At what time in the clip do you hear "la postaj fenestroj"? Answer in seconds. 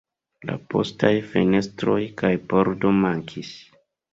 0.49-1.99